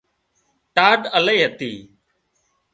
[0.75, 1.73] ٽاڍ الاهي هتي